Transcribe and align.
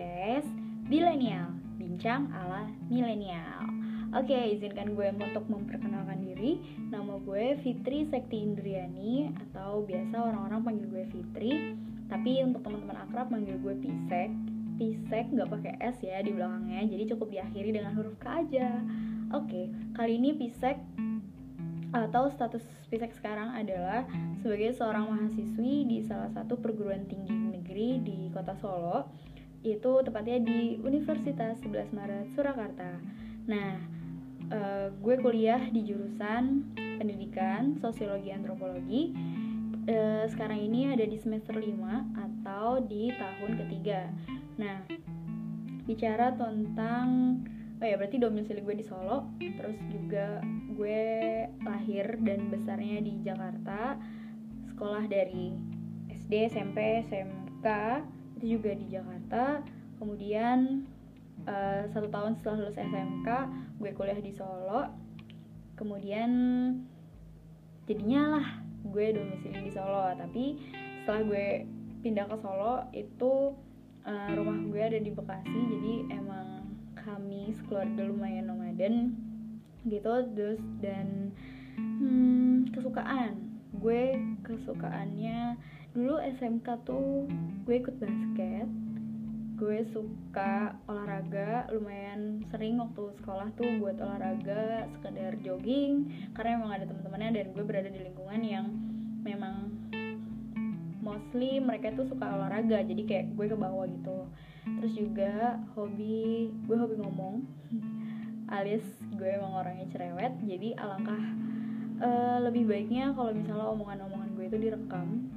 podcast 0.00 0.48
Bilenial, 0.88 1.52
bincang 1.76 2.32
ala 2.32 2.64
milenial. 2.88 3.68
Oke, 4.16 4.56
izinkan 4.56 4.96
gue 4.96 5.12
untuk 5.12 5.44
memperkenalkan 5.44 6.24
diri. 6.24 6.56
Nama 6.88 7.20
gue 7.20 7.60
Fitri 7.60 8.08
Sekti 8.08 8.40
Indriani 8.40 9.28
atau 9.28 9.84
biasa 9.84 10.24
orang-orang 10.24 10.60
panggil 10.64 10.86
gue 10.88 11.04
Fitri. 11.12 11.76
Tapi 12.08 12.40
untuk 12.40 12.64
teman-teman 12.64 12.96
akrab 12.96 13.28
panggil 13.28 13.60
gue 13.60 13.76
Pisek. 13.76 14.32
Pisek 14.80 15.36
nggak 15.36 15.52
pakai 15.52 15.76
S 15.84 16.00
ya 16.00 16.24
di 16.24 16.32
belakangnya, 16.32 16.80
jadi 16.88 17.04
cukup 17.12 17.28
diakhiri 17.36 17.70
dengan 17.76 17.92
huruf 17.92 18.16
K 18.24 18.48
aja. 18.48 18.80
Oke, 19.36 19.68
kali 19.92 20.16
ini 20.16 20.32
Pisek 20.32 20.80
atau 21.92 22.32
status 22.32 22.64
Pisek 22.88 23.12
sekarang 23.20 23.52
adalah 23.52 24.08
sebagai 24.40 24.72
seorang 24.72 25.12
mahasiswi 25.12 25.84
di 25.84 26.00
salah 26.08 26.32
satu 26.32 26.56
perguruan 26.56 27.04
tinggi 27.04 27.36
negeri 27.36 28.00
di 28.00 28.18
kota 28.32 28.56
Solo 28.56 29.06
itu 29.60 29.92
tepatnya 30.00 30.40
di 30.40 30.80
Universitas 30.80 31.60
11 31.60 31.92
Maret 31.92 32.32
Surakarta. 32.32 32.96
Nah, 33.44 33.76
uh, 34.48 34.88
gue 34.88 35.14
kuliah 35.20 35.60
di 35.68 35.84
jurusan 35.84 36.72
pendidikan 36.96 37.76
sosiologi 37.76 38.32
antropologi. 38.32 39.12
Uh, 39.84 40.24
sekarang 40.32 40.60
ini 40.64 40.92
ada 40.92 41.04
di 41.04 41.16
semester 41.20 41.56
5 41.56 41.76
atau 42.16 42.80
di 42.84 43.12
tahun 43.12 43.52
ketiga. 43.66 44.08
Nah, 44.56 44.84
bicara 45.84 46.32
tentang 46.36 47.40
oh 47.80 47.86
ya 47.88 47.96
berarti 47.96 48.20
domisili 48.20 48.60
gue 48.60 48.76
di 48.76 48.84
Solo, 48.84 49.28
terus 49.40 49.76
juga 49.88 50.44
gue 50.76 51.04
lahir 51.64 52.16
dan 52.24 52.48
besarnya 52.48 53.00
di 53.04 53.24
Jakarta. 53.24 53.96
Sekolah 54.72 55.04
dari 55.08 55.52
SD, 56.08 56.48
SMP, 56.48 57.04
SMK 57.08 57.66
itu 58.40 58.56
juga 58.56 58.72
di 58.72 58.88
Jakarta. 58.88 59.60
Kemudian 60.00 60.88
uh, 61.44 61.84
satu 61.92 62.08
tahun 62.08 62.40
setelah 62.40 62.56
lulus 62.64 62.80
SMK 62.80 63.28
gue 63.76 63.90
kuliah 63.92 64.16
di 64.16 64.32
Solo. 64.32 64.88
Kemudian 65.76 66.30
jadinya 67.84 68.40
lah 68.40 68.46
gue 68.88 69.06
domisili 69.12 69.68
di 69.68 69.72
Solo. 69.76 70.16
Tapi 70.16 70.56
setelah 71.04 71.20
gue 71.28 71.46
pindah 72.00 72.24
ke 72.32 72.36
Solo 72.40 72.88
itu 72.96 73.52
uh, 74.08 74.30
rumah 74.32 74.56
gue 74.56 74.80
ada 74.80 74.96
di 74.96 75.12
Bekasi. 75.12 75.60
Jadi 75.76 75.94
emang 76.16 76.64
kami 76.96 77.52
sekeluarga 77.60 78.08
lumayan 78.08 78.48
nomaden 78.48 79.20
gitu. 79.84 80.12
Terus 80.32 80.64
dan 80.80 81.36
hmm, 81.76 82.72
kesukaan. 82.72 83.52
Gue 83.76 84.16
kesukaannya 84.48 85.60
dulu 85.90 86.22
SMK 86.22 86.86
tuh 86.86 87.26
gue 87.66 87.74
ikut 87.78 87.96
basket. 87.98 88.68
Gue 89.60 89.84
suka 89.92 90.72
olahraga 90.88 91.68
lumayan 91.68 92.40
sering 92.48 92.80
waktu 92.80 93.12
sekolah 93.20 93.52
tuh 93.58 93.68
buat 93.76 94.00
olahraga 94.00 94.88
sekedar 94.96 95.36
jogging 95.44 96.08
karena 96.32 96.56
emang 96.56 96.72
ada 96.80 96.84
teman-temannya 96.88 97.30
dan 97.36 97.46
gue 97.52 97.64
berada 97.66 97.90
di 97.92 98.00
lingkungan 98.00 98.40
yang 98.40 98.66
memang 99.20 99.68
mostly 101.04 101.60
mereka 101.60 101.92
tuh 101.92 102.08
suka 102.08 102.24
olahraga 102.24 102.80
jadi 102.80 103.02
kayak 103.04 103.26
gue 103.36 103.46
ke 103.52 103.56
bawah 103.58 103.84
gitu. 103.84 104.18
Terus 104.64 104.92
juga 104.96 105.60
hobi 105.76 106.48
gue 106.64 106.76
hobi 106.78 106.96
ngomong 107.02 107.44
alias 108.56 108.86
gue 109.12 109.28
emang 109.28 109.60
orangnya 109.60 109.86
cerewet 109.92 110.34
jadi 110.42 110.74
alangkah 110.80 111.22
uh, 112.00 112.38
lebih 112.42 112.66
baiknya 112.66 113.12
kalau 113.12 113.30
misalnya 113.30 113.66
omongan-omongan 113.68 114.28
gue 114.34 114.44
itu 114.48 114.58
direkam 114.58 115.28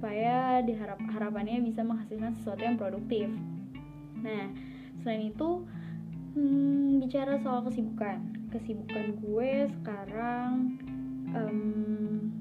supaya 0.00 0.64
diharap 0.64 0.96
harapannya 1.12 1.60
bisa 1.60 1.84
menghasilkan 1.84 2.32
sesuatu 2.40 2.64
yang 2.64 2.80
produktif. 2.80 3.28
Nah, 4.24 4.48
selain 5.04 5.28
itu 5.28 5.68
hmm, 6.32 7.04
bicara 7.04 7.36
soal 7.44 7.60
kesibukan, 7.68 8.32
kesibukan 8.48 9.20
gue 9.20 9.68
sekarang, 9.76 10.80
um, 11.36 12.32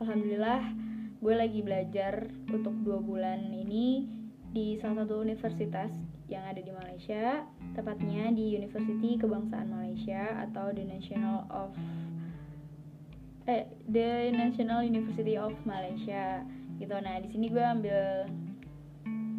alhamdulillah 0.00 0.72
gue 1.20 1.34
lagi 1.36 1.60
belajar 1.60 2.32
untuk 2.48 2.72
dua 2.80 2.96
bulan 2.96 3.52
ini 3.52 4.08
di 4.48 4.80
salah 4.80 5.04
satu 5.04 5.20
universitas 5.20 5.92
yang 6.32 6.48
ada 6.48 6.64
di 6.64 6.72
Malaysia, 6.72 7.44
tepatnya 7.76 8.32
di 8.32 8.56
University 8.56 9.20
Kebangsaan 9.20 9.68
Malaysia 9.68 10.48
atau 10.48 10.72
the 10.72 10.80
National 10.80 11.44
of 11.52 11.76
eh 13.48 13.64
the 13.88 14.28
National 14.28 14.84
University 14.84 15.40
of 15.40 15.56
Malaysia 15.64 16.44
gitu. 16.76 16.92
Nah 16.92 17.16
di 17.24 17.28
sini 17.32 17.48
gue 17.48 17.64
ambil 17.64 18.28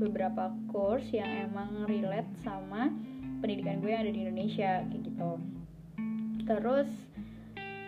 beberapa 0.01 0.49
course 0.73 1.13
yang 1.13 1.29
emang 1.51 1.85
relate 1.85 2.29
sama 2.41 2.89
pendidikan 3.39 3.79
gue 3.79 3.93
yang 3.93 4.01
ada 4.03 4.11
di 4.11 4.21
Indonesia 4.25 4.81
kayak 4.89 5.03
gitu. 5.05 5.31
Terus 6.49 6.89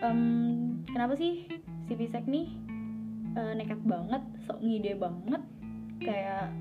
um, 0.06 0.78
kenapa 0.86 1.18
sih 1.18 1.50
si 1.90 1.92
Pisek 1.98 2.30
nih 2.30 2.54
uh, 3.34 3.52
nekat 3.58 3.82
banget 3.82 4.22
sok 4.46 4.62
ngide 4.62 4.94
banget 5.02 5.42
kayak 5.98 6.54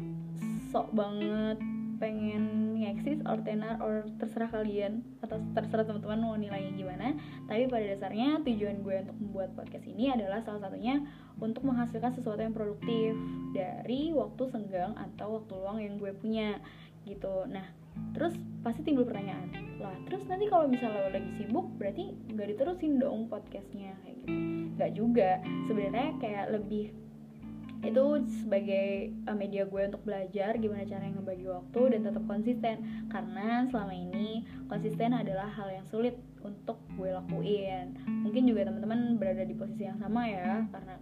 sok 0.73 0.89
banget 0.97 1.61
pengen 2.01 2.73
ngeksis 2.81 3.22
or 3.29 3.38
tenar 3.45 3.78
or 3.78 4.09
terserah 4.17 4.50
kalian 4.50 5.06
atau 5.22 5.38
terserah 5.53 5.85
teman-teman 5.85 6.17
mau 6.17 6.34
nilainya 6.34 6.73
gimana. 6.73 7.13
Tapi 7.45 7.69
pada 7.69 7.85
dasarnya 7.94 8.41
tujuan 8.41 8.81
gue 8.81 8.95
untuk 9.06 9.17
membuat 9.22 9.50
podcast 9.53 9.85
ini 9.85 10.09
adalah 10.09 10.41
salah 10.41 10.66
satunya 10.66 11.06
untuk 11.38 11.61
menghasilkan 11.61 12.17
sesuatu 12.17 12.41
yang 12.41 12.57
produktif 12.57 13.13
dari 13.53 14.09
waktu 14.09 14.50
senggang 14.50 14.97
atau 14.97 15.38
waktu 15.38 15.53
luang 15.53 15.78
yang 15.78 16.01
gue 16.01 16.09
punya 16.17 16.57
gitu. 17.06 17.45
Nah 17.45 17.69
terus 18.17 18.34
pasti 18.66 18.88
timbul 18.88 19.03
pertanyaan 19.03 19.51
lah 19.84 19.91
terus 20.07 20.23
nanti 20.23 20.47
kalau 20.47 20.63
misalnya 20.63 21.06
lo 21.06 21.11
lagi 21.11 21.28
sibuk 21.35 21.67
berarti 21.75 22.16
nggak 22.34 22.47
diterusin 22.57 22.97
dong 22.97 23.29
podcastnya? 23.29 23.94
Kayak 24.01 24.16
gitu. 24.25 24.34
Nggak 24.79 24.91
juga. 24.97 25.29
Sebenarnya 25.69 26.09
kayak 26.17 26.45
lebih 26.57 26.90
itu 27.81 28.06
sebagai 28.46 29.09
uh, 29.25 29.34
media 29.34 29.66
gue 29.66 29.81
untuk 29.90 30.06
belajar 30.06 30.53
gimana 30.62 30.86
cara 30.86 31.03
yang 31.06 31.18
ngebagi 31.18 31.46
waktu 31.50 31.81
dan 31.97 32.00
tetap 32.06 32.24
konsisten. 32.30 32.75
Karena 33.09 33.66
selama 33.69 33.94
ini 33.94 34.46
konsisten 34.69 35.18
adalah 35.18 35.50
hal 35.50 35.69
yang 35.74 35.86
sulit 35.90 36.16
untuk 36.46 36.78
gue 36.97 37.09
lakuin. 37.09 37.97
Mungkin 38.06 38.46
juga 38.46 38.70
teman-teman 38.70 39.18
berada 39.18 39.44
di 39.46 39.53
posisi 39.58 39.86
yang 39.86 39.97
sama 39.97 40.30
ya 40.30 40.66
karena 40.70 40.96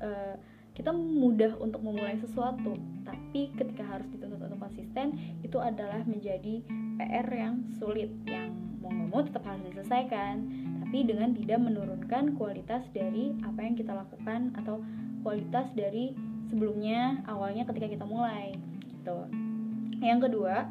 uh, 0.00 0.34
kita 0.76 0.92
mudah 0.92 1.56
untuk 1.56 1.80
memulai 1.80 2.20
sesuatu 2.20 2.76
tapi 3.00 3.48
ketika 3.56 3.80
harus 3.80 4.04
dituntut 4.12 4.44
untuk 4.44 4.60
konsisten 4.60 5.16
itu 5.40 5.56
adalah 5.56 6.04
menjadi 6.04 6.60
PR 7.00 7.28
yang 7.32 7.64
sulit 7.80 8.12
yang 8.28 8.52
mau 8.84 8.92
nggak 8.92 9.08
mau 9.08 9.20
tetap 9.24 9.42
harus 9.48 9.64
diselesaikan 9.72 10.36
dengan 11.04 11.34
tidak 11.34 11.60
menurunkan 11.60 12.38
kualitas 12.38 12.86
dari 12.94 13.34
apa 13.44 13.60
yang 13.60 13.74
kita 13.74 13.92
lakukan 13.92 14.54
atau 14.56 14.80
kualitas 15.26 15.66
dari 15.74 16.14
sebelumnya 16.48 17.26
awalnya 17.26 17.66
ketika 17.66 17.90
kita 17.90 18.04
mulai 18.06 18.54
gitu. 18.86 19.26
Yang 20.00 20.30
kedua 20.30 20.70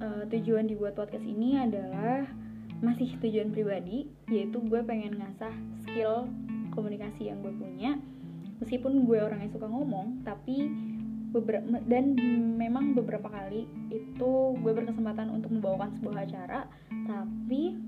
uh, 0.00 0.22
tujuan 0.30 0.70
dibuat 0.70 0.94
podcast 0.94 1.26
ini 1.26 1.58
adalah 1.58 2.24
masih 2.80 3.12
tujuan 3.20 3.52
pribadi 3.52 4.08
yaitu 4.32 4.56
gue 4.64 4.80
pengen 4.86 5.20
ngasah 5.20 5.52
skill 5.84 6.30
komunikasi 6.72 7.28
yang 7.28 7.42
gue 7.44 7.52
punya. 7.52 7.98
Meskipun 8.62 9.08
gue 9.08 9.18
orang 9.20 9.44
yang 9.44 9.52
suka 9.52 9.66
ngomong 9.66 10.22
tapi 10.24 10.70
beberapa 11.30 11.78
dan 11.86 12.18
memang 12.58 12.92
beberapa 12.98 13.30
kali 13.30 13.66
itu 13.90 14.30
gue 14.58 14.72
berkesempatan 14.74 15.30
untuk 15.30 15.54
membawakan 15.54 15.94
sebuah 15.94 16.26
acara 16.26 16.66
tapi 17.06 17.78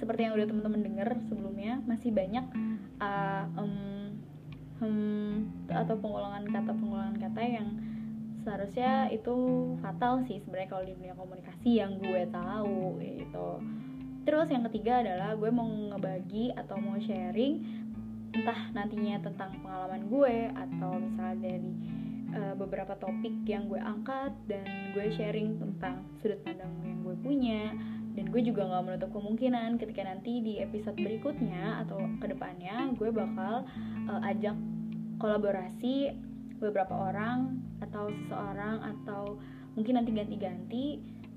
seperti 0.00 0.26
yang 0.26 0.34
udah 0.34 0.48
teman-teman 0.48 0.80
dengar 0.80 1.08
sebelumnya 1.28 1.84
masih 1.84 2.10
banyak 2.10 2.48
uh, 2.98 3.44
um, 3.60 4.16
hmm, 4.80 5.32
atau 5.68 5.94
pengulangan 6.00 6.48
kata 6.48 6.72
pengulangan 6.72 7.16
kata 7.20 7.40
yang 7.44 7.68
seharusnya 8.40 9.12
itu 9.12 9.36
fatal 9.84 10.24
sih 10.24 10.40
sebenarnya 10.40 10.70
kalau 10.72 10.84
di 10.88 10.96
dunia 10.96 11.12
komunikasi 11.12 11.70
yang 11.76 12.00
gue 12.00 12.24
tahu 12.32 12.96
gitu. 13.04 13.48
Terus 14.24 14.48
yang 14.48 14.64
ketiga 14.72 15.04
adalah 15.04 15.36
gue 15.36 15.50
mau 15.52 15.68
ngebagi 15.68 16.56
atau 16.56 16.80
mau 16.80 16.96
sharing 16.96 17.60
entah 18.30 18.72
nantinya 18.72 19.20
tentang 19.20 19.52
pengalaman 19.60 20.08
gue 20.08 20.36
atau 20.54 20.92
misalnya 20.96 21.36
dari 21.44 21.72
uh, 22.32 22.54
beberapa 22.56 22.94
topik 22.96 23.42
yang 23.44 23.66
gue 23.66 23.80
angkat 23.80 24.32
dan 24.46 24.64
gue 24.96 25.06
sharing 25.12 25.58
tentang 25.58 26.06
sudut 26.22 26.40
pandang 26.46 26.70
yang 26.86 27.02
gue 27.04 27.16
punya 27.20 27.74
dan 28.20 28.28
gue 28.28 28.44
juga 28.44 28.68
nggak 28.68 28.84
menutup 28.84 29.10
kemungkinan 29.16 29.80
ketika 29.80 30.04
nanti 30.04 30.44
di 30.44 30.60
episode 30.60 30.92
berikutnya 31.00 31.80
atau 31.80 32.04
ke 32.20 32.28
depannya 32.28 32.92
gue 33.00 33.08
bakal 33.08 33.64
uh, 34.12 34.20
ajak 34.28 34.52
kolaborasi 35.16 36.12
beberapa 36.60 36.92
orang 36.92 37.64
atau 37.80 38.12
seseorang 38.12 38.84
atau 38.84 39.40
mungkin 39.72 39.96
nanti 39.96 40.12
ganti-ganti 40.12 40.84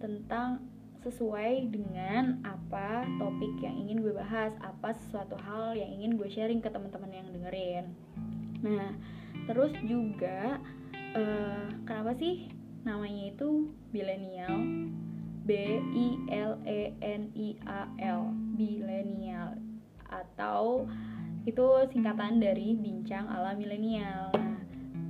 tentang 0.04 0.60
sesuai 1.08 1.72
dengan 1.72 2.44
apa 2.44 3.08
topik 3.16 3.64
yang 3.64 3.80
ingin 3.80 4.04
gue 4.04 4.12
bahas, 4.16 4.52
apa 4.60 4.92
sesuatu 4.92 5.40
hal 5.40 5.80
yang 5.80 5.88
ingin 5.88 6.20
gue 6.20 6.28
sharing 6.28 6.60
ke 6.60 6.68
teman-teman 6.68 7.12
yang 7.12 7.28
dengerin. 7.32 7.86
Nah, 8.60 8.92
terus 9.48 9.72
juga 9.88 10.60
uh, 11.16 11.68
kenapa 11.88 12.12
sih 12.20 12.52
namanya 12.84 13.32
itu 13.32 13.72
Bilenial 13.92 14.64
B 15.44 15.52
I 15.80 16.08
L 16.32 16.56
E 16.64 16.96
N 17.04 17.28
I 17.36 17.60
A 17.68 17.88
L 18.00 18.32
Bilenial 18.56 19.60
atau 20.08 20.88
itu 21.44 21.66
singkatan 21.92 22.40
dari 22.40 22.80
bincang 22.80 23.28
ala 23.28 23.52
milenial. 23.52 24.32
Nah, 24.32 24.60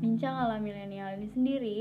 bincang 0.01 0.33
ala 0.33 0.57
milenial 0.57 1.13
ini 1.21 1.27
sendiri 1.30 1.80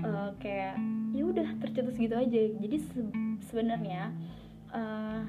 uh, 0.00 0.32
kayak 0.40 0.80
ya 1.12 1.22
udah 1.28 1.48
tercetus 1.60 2.00
gitu 2.00 2.16
aja. 2.16 2.40
Jadi 2.56 2.76
se 2.80 3.00
sebenarnya 3.52 4.08
uh, 4.72 5.28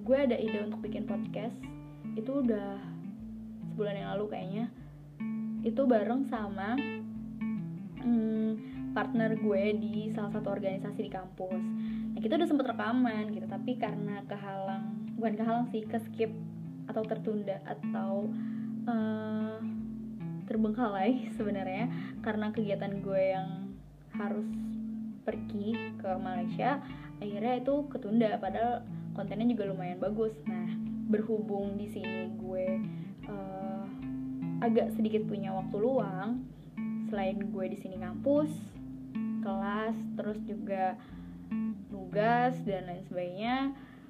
gue 0.00 0.16
ada 0.16 0.36
ide 0.40 0.64
untuk 0.64 0.80
bikin 0.80 1.04
podcast 1.04 1.56
itu 2.16 2.40
udah 2.40 2.80
sebulan 3.74 4.00
yang 4.00 4.08
lalu 4.16 4.32
kayaknya. 4.32 4.66
Itu 5.60 5.84
bareng 5.84 6.24
sama 6.32 6.80
hmm, 8.00 8.77
partner 8.92 9.36
gue 9.36 9.62
di 9.78 10.08
salah 10.12 10.32
satu 10.32 10.52
organisasi 10.52 11.00
di 11.04 11.12
kampus. 11.12 11.62
Nah 12.14 12.20
kita 12.20 12.36
udah 12.40 12.48
sempet 12.48 12.66
rekaman 12.68 13.30
gitu, 13.34 13.46
tapi 13.46 13.76
karena 13.76 14.24
kehalang, 14.26 14.96
bukan 15.16 15.34
kehalang 15.38 15.66
sih, 15.70 15.84
ke 15.84 15.98
skip 16.02 16.32
atau 16.88 17.04
tertunda 17.04 17.60
atau 17.68 18.32
uh, 18.88 19.60
terbengkalai 20.48 21.28
sebenarnya 21.36 21.92
karena 22.24 22.48
kegiatan 22.50 23.04
gue 23.04 23.22
yang 23.36 23.76
harus 24.16 24.48
pergi 25.22 25.76
ke 26.00 26.10
Malaysia 26.16 26.80
akhirnya 27.20 27.60
itu 27.60 27.84
ketunda 27.92 28.40
padahal 28.40 28.80
kontennya 29.12 29.52
juga 29.52 29.68
lumayan 29.68 30.00
bagus 30.00 30.32
nah 30.48 30.64
berhubung 31.12 31.76
di 31.76 31.84
sini 31.92 32.32
gue 32.40 32.66
uh, 33.28 33.84
agak 34.64 34.96
sedikit 34.96 35.28
punya 35.28 35.52
waktu 35.52 35.76
luang 35.76 36.48
selain 37.12 37.52
gue 37.52 37.64
di 37.68 37.76
sini 37.76 38.00
kampus 38.00 38.48
kelas 39.42 39.96
terus 40.18 40.38
juga 40.44 40.98
tugas 41.88 42.54
dan 42.64 42.88
lain 42.88 43.04
sebagainya. 43.08 43.56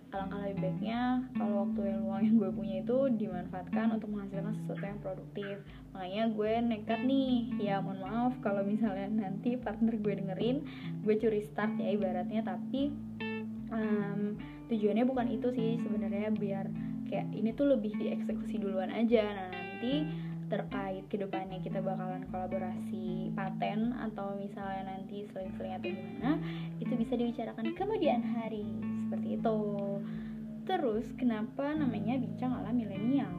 Alangkah 0.08 0.40
lebih 0.40 0.64
baiknya 0.64 1.20
kalau 1.36 1.68
waktu 1.68 1.80
yang 1.84 2.00
luang 2.00 2.22
yang 2.24 2.36
gue 2.40 2.50
punya 2.56 2.76
itu 2.80 2.98
dimanfaatkan 3.20 3.92
untuk 3.92 4.08
menghasilkan 4.08 4.56
sesuatu 4.56 4.80
yang 4.80 5.00
produktif. 5.04 5.60
Makanya 5.92 6.24
gue 6.32 6.52
nekat 6.64 7.00
nih 7.04 7.52
ya 7.60 7.84
mohon 7.84 8.00
maaf 8.00 8.32
kalau 8.40 8.64
misalnya 8.64 9.04
nanti 9.12 9.60
partner 9.60 10.00
gue 10.00 10.14
dengerin 10.16 10.64
gue 11.04 11.14
curi 11.20 11.44
start 11.44 11.76
ya 11.76 11.92
ibaratnya 11.92 12.40
tapi 12.40 12.88
um, 13.68 14.40
tujuannya 14.72 15.04
bukan 15.04 15.28
itu 15.28 15.48
sih 15.52 15.76
sebenarnya 15.76 16.32
biar 16.32 16.72
kayak 17.12 17.28
ini 17.36 17.52
tuh 17.52 17.76
lebih 17.76 17.92
dieksekusi 18.00 18.64
duluan 18.64 18.88
aja. 18.88 19.28
Nah 19.28 19.48
nanti 19.52 20.08
terkait 20.48 21.04
ke 21.12 21.20
depannya 21.20 21.60
kita 21.60 21.84
bakalan 21.84 22.24
kolaborasi 22.32 23.32
paten 23.36 23.92
atau 23.96 24.32
misalnya 24.36 24.96
nanti 24.96 25.28
seling-seling 25.30 25.76
atau 25.76 25.88
gimana 25.92 26.30
itu 26.80 26.92
bisa 26.96 27.14
dibicarakan 27.14 27.72
kemudian 27.76 28.20
hari. 28.24 28.64
Seperti 29.08 29.28
itu. 29.40 29.60
Terus 30.68 31.06
kenapa 31.16 31.72
namanya 31.72 32.16
bincang 32.20 32.52
ala 32.52 32.72
milenial? 32.72 33.32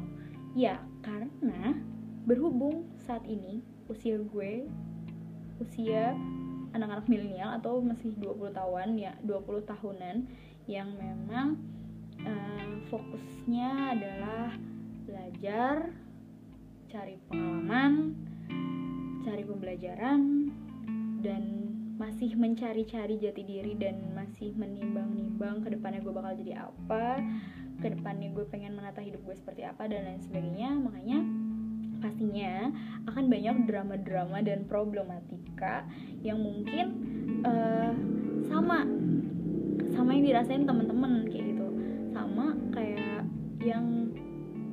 Ya 0.57 0.81
karena 1.01 1.77
berhubung 2.25 2.89
saat 3.05 3.25
ini 3.25 3.61
usia 3.89 4.21
gue 4.21 4.69
usia 5.59 6.13
anak-anak 6.73 7.09
milenial 7.09 7.57
atau 7.57 7.81
masih 7.81 8.13
20 8.21 8.53
tahun 8.53 8.87
ya 9.01 9.13
20 9.25 9.65
tahunan 9.65 10.15
yang 10.69 10.89
memang 10.93 11.57
uh, 12.21 12.73
fokusnya 12.93 13.97
adalah 13.97 14.53
belajar 15.09 15.89
cari 16.89 17.21
pengalaman, 17.29 18.17
cari 19.21 19.45
pembelajaran, 19.45 20.49
dan 21.21 21.43
masih 22.01 22.33
mencari-cari 22.33 23.21
jati 23.21 23.45
diri 23.45 23.77
dan 23.77 24.09
masih 24.17 24.57
menimbang-nimbang 24.57 25.61
ke 25.61 25.77
depannya 25.77 26.01
gue 26.01 26.13
bakal 26.15 26.33
jadi 26.33 26.65
apa, 26.65 27.21
ke 27.77 27.93
depannya 27.93 28.33
gue 28.33 28.45
pengen 28.49 28.73
menata 28.73 29.05
hidup 29.05 29.21
gue 29.21 29.35
seperti 29.37 29.69
apa 29.69 29.85
dan 29.85 30.09
lain 30.09 30.21
sebagainya. 30.25 30.69
Makanya 30.81 31.19
pastinya 32.01 32.73
akan 33.05 33.25
banyak 33.29 33.55
drama-drama 33.69 34.41
dan 34.41 34.65
problematika 34.65 35.85
yang 36.25 36.41
mungkin 36.41 36.85
uh, 37.45 37.93
sama 38.49 38.87
sama 39.93 40.15
yang 40.15 40.25
dirasain 40.25 40.63
teman-teman 40.63 41.27
kayak 41.27 41.53
gitu 41.53 41.67
sama 42.15 42.55
kayak 42.71 43.27
yang 43.59 44.09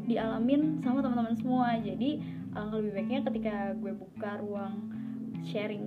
dialamin 0.07 0.81
sama 0.81 1.03
teman-teman 1.03 1.37
semua. 1.39 1.77
Jadi 1.83 2.23
alangkah 2.55 2.79
lebih 2.81 2.93
baiknya 2.97 3.21
ketika 3.29 3.55
gue 3.77 3.93
buka 3.93 4.31
ruang 4.41 4.75
sharing 5.45 5.85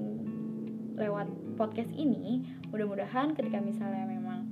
lewat 1.00 1.28
podcast 1.56 1.92
ini 1.96 2.44
mudah-mudahan 2.70 3.34
ketika 3.34 3.64
misalnya 3.64 4.06
memang 4.06 4.46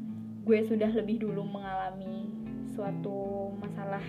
gue 0.48 0.64
sudah 0.64 0.90
lebih 0.96 1.20
dulu 1.20 1.44
mengalami 1.44 2.32
suatu 2.72 3.52
masalah 3.60 4.04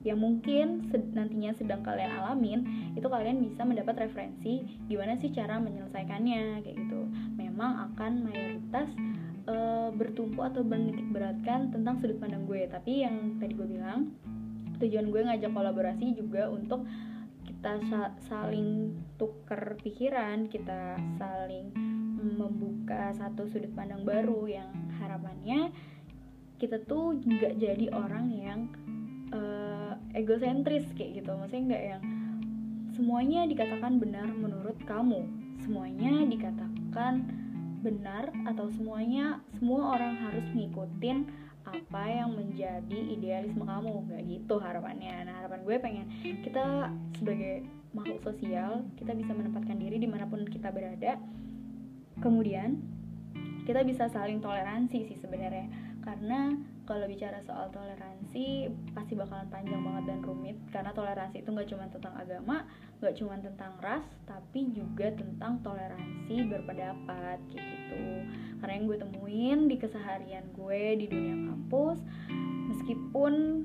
yang 0.00 0.16
mungkin 0.16 0.88
nantinya 1.12 1.52
sedang 1.52 1.84
kalian 1.84 2.08
alamin 2.08 2.60
itu 2.96 3.04
kalian 3.04 3.44
bisa 3.44 3.68
mendapat 3.68 4.08
referensi 4.08 4.64
gimana 4.88 5.20
sih 5.20 5.28
cara 5.28 5.60
menyelesaikannya 5.60 6.64
kayak 6.64 6.76
gitu. 6.76 7.00
Memang 7.36 7.92
akan 7.92 8.24
mayoritas 8.24 8.88
e, 9.44 9.54
bertumpu 9.92 10.40
atau 10.40 10.64
menitik 10.64 11.04
beratkan 11.12 11.68
tentang 11.68 12.00
sudut 12.00 12.16
pandang 12.16 12.48
gue. 12.48 12.64
Tapi 12.72 13.04
yang 13.04 13.36
tadi 13.36 13.52
gue 13.52 13.68
bilang 13.68 14.16
tujuan 14.80 15.12
gue 15.12 15.20
ngajak 15.28 15.52
kolaborasi 15.52 16.16
juga 16.16 16.48
untuk 16.48 16.88
kita 17.44 17.76
saling 18.24 18.96
tuker 19.20 19.76
pikiran 19.84 20.48
kita 20.48 20.96
saling 21.20 21.72
membuka 22.20 23.12
satu 23.16 23.48
sudut 23.48 23.72
pandang 23.72 24.04
baru 24.04 24.48
yang 24.48 24.70
harapannya 25.00 25.72
kita 26.60 26.76
tuh 26.84 27.16
nggak 27.16 27.56
jadi 27.56 27.88
orang 27.96 28.26
yang 28.36 28.60
uh, 29.32 29.96
egosentris 30.12 30.84
kayak 30.92 31.24
gitu. 31.24 31.32
Maksudnya 31.32 31.64
nggak 31.72 31.84
yang 31.96 32.02
semuanya 32.92 33.40
dikatakan 33.48 33.96
benar 33.96 34.28
menurut 34.28 34.76
kamu 34.84 35.24
semuanya 35.64 36.20
dikatakan 36.28 37.24
benar 37.80 38.28
atau 38.44 38.68
semuanya 38.68 39.40
semua 39.56 39.96
orang 39.96 40.20
harus 40.20 40.44
ngikutin 40.52 41.24
apa 41.70 42.02
yang 42.10 42.34
menjadi 42.34 43.00
idealisme 43.14 43.62
kamu? 43.62 44.10
Gak 44.10 44.22
gitu 44.26 44.54
harapannya. 44.58 45.26
Nah 45.26 45.34
harapan 45.42 45.60
gue 45.62 45.76
pengen 45.78 46.06
kita 46.42 46.90
sebagai 47.16 47.64
makhluk 47.90 48.22
sosial 48.22 48.86
kita 48.94 49.14
bisa 49.18 49.34
menempatkan 49.34 49.78
diri 49.78 50.02
di 50.02 50.08
mana 50.10 50.26
pun 50.26 50.42
kita 50.46 50.74
berada. 50.74 51.16
Kemudian 52.20 52.82
kita 53.64 53.86
bisa 53.86 54.10
saling 54.10 54.42
toleransi 54.42 55.06
sih 55.06 55.18
sebenarnya. 55.18 55.70
Karena 56.02 56.56
kalau 56.88 57.06
bicara 57.06 57.38
soal 57.46 57.70
toleransi 57.70 58.66
pasti 58.96 59.14
bakalan 59.14 59.46
panjang 59.48 59.80
banget 59.80 60.04
dan 60.10 60.18
rumit. 60.26 60.56
Karena 60.74 60.90
toleransi 60.90 61.46
itu 61.46 61.48
nggak 61.54 61.68
cuma 61.70 61.86
tentang 61.88 62.14
agama 62.18 62.66
nggak 63.00 63.16
cuma 63.16 63.34
tentang 63.40 63.72
ras 63.80 64.04
tapi 64.28 64.76
juga 64.76 65.08
tentang 65.16 65.56
toleransi 65.64 66.36
berpendapat 66.52 67.40
kayak 67.48 67.64
gitu 67.64 68.04
karena 68.60 68.72
yang 68.80 68.86
gue 68.86 68.98
temuin 69.00 69.58
di 69.66 69.76
keseharian 69.80 70.44
gue 70.54 70.82
di 71.00 71.06
dunia 71.08 71.36
kampus 71.50 71.98
meskipun 72.70 73.64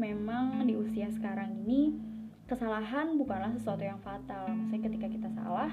memang 0.00 0.64
di 0.64 0.74
usia 0.76 1.10
sekarang 1.12 1.52
ini 1.66 1.96
kesalahan 2.46 3.18
bukanlah 3.18 3.50
sesuatu 3.58 3.82
yang 3.82 3.98
fatal. 4.00 4.46
Maksudnya 4.54 4.82
ketika 4.86 5.06
kita 5.10 5.28
salah 5.34 5.70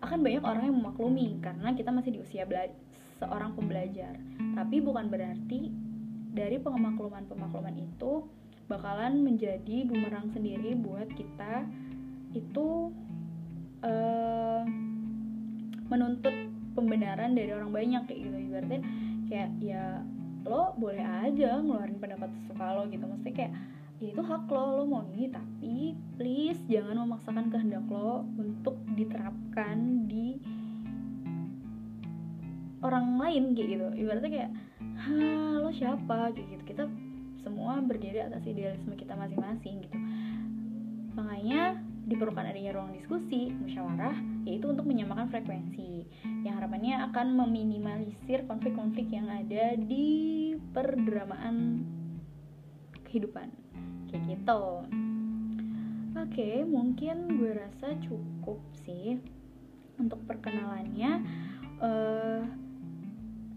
akan 0.00 0.18
banyak 0.24 0.42
orang 0.46 0.64
yang 0.70 0.76
memaklumi 0.78 1.36
karena 1.42 1.74
kita 1.76 1.90
masih 1.92 2.16
di 2.16 2.20
usia 2.22 2.48
seorang 3.18 3.52
pembelajar. 3.52 4.16
Tapi 4.56 4.80
bukan 4.80 5.10
berarti 5.10 5.68
dari 6.32 6.56
pemakluman-pemakluman 6.62 7.76
itu 7.76 8.24
bakalan 8.70 9.24
menjadi 9.24 9.88
bumerang 9.88 10.30
sendiri 10.30 10.76
buat 10.76 11.08
kita 11.12 11.66
itu 12.36 12.92
uh, 13.80 14.62
menuntut 15.88 16.47
pembenaran 16.78 17.34
dari 17.34 17.50
orang 17.50 17.74
banyak 17.74 18.02
kayak 18.06 18.20
gitu. 18.22 18.36
Ibaratnya 18.38 18.80
kayak 19.26 19.50
ya 19.58 19.84
lo 20.46 20.72
boleh 20.78 21.02
aja 21.02 21.58
ngeluarin 21.58 21.98
pendapat 21.98 22.30
suka 22.46 22.78
lo 22.78 22.86
gitu. 22.86 23.02
Maksudnya 23.02 23.34
kayak 23.34 23.52
ya 23.98 24.14
itu 24.14 24.22
hak 24.22 24.46
lo 24.46 24.62
lo 24.78 24.84
mau 24.86 25.02
ini 25.10 25.26
tapi 25.26 25.98
please 26.14 26.62
jangan 26.70 27.02
memaksakan 27.02 27.50
kehendak 27.50 27.82
lo 27.90 28.22
untuk 28.38 28.78
diterapkan 28.94 30.06
di 30.06 30.38
orang 32.86 33.18
lain 33.18 33.58
kayak 33.58 33.68
gitu. 33.74 33.86
Ibaratnya 34.06 34.30
kayak 34.30 34.50
lo 35.58 35.70
siapa? 35.74 36.30
Kayak 36.30 36.46
gitu. 36.54 36.62
Kita 36.74 36.84
semua 37.42 37.82
berdiri 37.82 38.22
atas 38.22 38.46
idealisme 38.46 38.94
kita 38.94 39.18
masing-masing 39.18 39.82
gitu. 39.82 39.98
Makanya 41.18 41.82
diperlukan 42.08 42.48
adanya 42.48 42.72
ruang 42.72 42.96
diskusi 42.96 43.52
musyawarah 43.52 44.16
yaitu 44.48 44.64
untuk 44.64 44.88
menyamakan 44.88 45.28
frekuensi 45.28 46.08
yang 46.40 46.56
harapannya 46.56 47.04
akan 47.12 47.36
meminimalisir 47.36 48.48
konflik-konflik 48.48 49.12
yang 49.12 49.28
ada 49.28 49.76
di 49.76 50.56
perdramaan 50.72 51.84
kehidupan. 53.04 53.52
Kayak 54.08 54.24
gitu. 54.24 54.64
Oke 56.16 56.64
mungkin 56.64 57.36
gue 57.36 57.52
rasa 57.52 57.92
cukup 58.00 58.58
sih 58.88 59.20
untuk 60.00 60.24
perkenalannya. 60.24 61.20
Uh, 61.78 62.42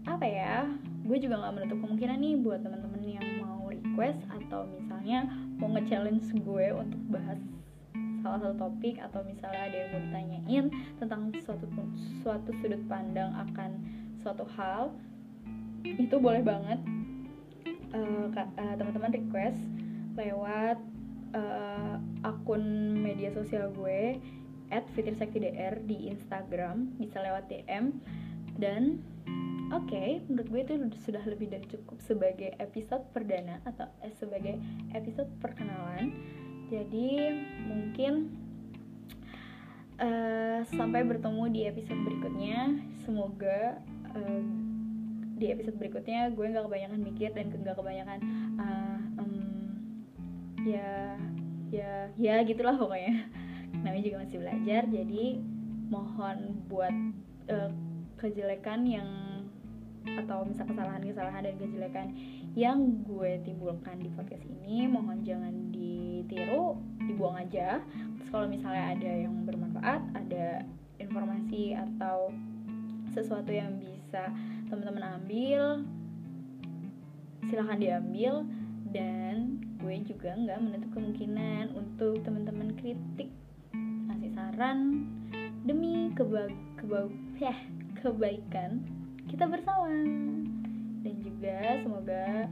apa 0.04 0.26
ya? 0.28 0.68
Gue 1.08 1.18
juga 1.18 1.40
nggak 1.40 1.54
menutup 1.56 1.78
kemungkinan 1.80 2.18
nih 2.20 2.34
buat 2.44 2.60
teman-teman 2.60 3.02
yang 3.02 3.26
mau 3.40 3.64
request 3.66 4.20
atau 4.28 4.68
misalnya 4.68 5.26
mau 5.56 5.72
nge-challenge 5.72 6.30
gue 6.42 6.66
untuk 6.74 7.00
bahas 7.10 7.40
salah 8.22 8.38
satu 8.40 8.56
topik 8.70 8.96
atau 9.02 9.20
misalnya 9.26 9.68
ada 9.68 9.76
yang 9.76 9.90
mau 9.90 10.00
ditanyain 10.00 10.64
tentang 11.02 11.20
suatu 11.42 11.66
suatu 12.22 12.50
sudut 12.62 12.82
pandang 12.86 13.34
akan 13.50 13.70
suatu 14.22 14.46
hal 14.54 14.94
itu 15.82 16.16
boleh 16.16 16.40
banget 16.46 16.78
uh, 17.92 18.30
uh, 18.30 18.74
teman-teman 18.78 19.12
request 19.12 19.60
lewat 20.14 20.78
uh, 21.34 21.98
akun 22.22 22.62
media 23.02 23.34
sosial 23.34 23.72
gue 23.74 24.16
at 24.72 24.88
fitrisaktidr 24.96 25.84
di 25.84 26.08
Instagram 26.08 26.96
bisa 26.96 27.20
lewat 27.20 27.50
DM 27.50 27.92
dan 28.56 29.02
oke 29.72 29.88
okay, 29.88 30.20
menurut 30.28 30.48
gue 30.48 30.60
itu 30.64 30.74
sudah 31.04 31.24
lebih 31.28 31.52
dari 31.52 31.66
cukup 31.68 32.00
sebagai 32.00 32.56
episode 32.60 33.04
perdana 33.12 33.60
atau 33.68 33.88
eh, 34.04 34.12
sebagai 34.16 34.56
episode 34.96 35.28
perkenalan 35.40 36.12
jadi 36.72 37.36
mungkin 37.68 38.32
uh, 40.00 40.64
sampai 40.72 41.04
bertemu 41.04 41.44
di 41.52 41.60
episode 41.68 42.00
berikutnya. 42.00 42.80
Semoga 43.04 43.76
uh, 44.16 44.40
di 45.36 45.52
episode 45.52 45.76
berikutnya 45.76 46.32
gue 46.32 46.48
nggak 46.48 46.64
kebanyakan 46.64 47.00
mikir 47.04 47.30
dan 47.36 47.52
nggak 47.52 47.76
kebanyakan 47.76 48.18
uh, 48.56 49.00
um, 49.20 49.34
ya 50.64 51.18
ya 51.68 52.08
ya 52.16 52.40
gitulah 52.48 52.80
pokoknya. 52.80 53.28
Namanya 53.84 54.04
juga 54.08 54.24
masih 54.24 54.40
belajar 54.40 54.82
jadi 54.88 55.24
mohon 55.92 56.56
buat 56.72 56.94
uh, 57.52 57.68
kejelekan 58.16 58.88
yang 58.88 59.08
atau 60.02 60.42
misal 60.42 60.66
kesalahan-kesalahan 60.66 61.46
dan 61.46 61.54
kejelekan 61.62 62.06
yang 62.58 63.00
gue 63.06 63.38
timbulkan 63.46 64.02
di 64.02 64.10
podcast 64.12 64.44
ini 64.44 64.90
mohon 64.90 65.22
jangan 65.22 65.71
ditiru 66.32 66.80
dibuang 67.04 67.36
aja. 67.44 67.84
Terus 68.16 68.28
kalau 68.32 68.48
misalnya 68.48 68.96
ada 68.96 69.10
yang 69.12 69.44
bermanfaat 69.44 70.00
ada 70.16 70.64
informasi 70.96 71.76
atau 71.76 72.32
sesuatu 73.12 73.52
yang 73.52 73.76
bisa 73.76 74.32
teman-teman 74.72 75.20
ambil 75.20 75.84
silahkan 77.52 77.76
diambil. 77.76 78.48
Dan 78.92 79.60
gue 79.80 80.04
juga 80.08 80.32
nggak 80.36 80.58
menutup 80.64 80.90
kemungkinan 80.96 81.76
untuk 81.76 82.24
teman-teman 82.24 82.76
kritik 82.80 83.28
ngasih 84.08 84.32
saran 84.32 85.08
demi 85.68 86.12
keba 86.16 86.48
keba 86.80 87.08
ya, 87.36 87.56
kebaikan 88.00 88.80
kita 89.28 89.44
bersama. 89.44 89.92
Dan 91.04 91.14
juga 91.24 91.80
semoga 91.84 92.48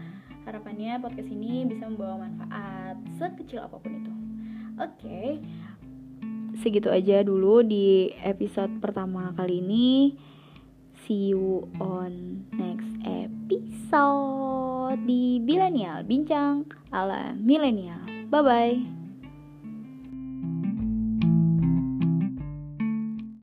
harapannya 0.50 0.98
podcast 0.98 1.30
ini 1.30 1.62
bisa 1.70 1.86
membawa 1.86 2.26
manfaat 2.26 2.98
sekecil 3.14 3.62
apa 3.62 3.78
pun 3.78 3.92
itu. 3.94 4.12
Oke. 4.80 4.90
Okay. 4.98 5.28
segitu 6.60 6.90
aja 6.92 7.24
dulu 7.24 7.62
di 7.64 8.10
episode 8.20 8.82
pertama 8.82 9.32
kali 9.38 9.62
ini. 9.62 10.18
See 11.06 11.32
you 11.32 11.64
on 11.80 12.44
next 12.52 12.90
episode 13.06 15.00
di 15.08 15.40
Bilenial 15.40 16.04
Bincang 16.04 16.68
ala 16.92 17.32
Milenial. 17.38 18.04
Bye 18.28 18.42
bye 18.44 18.99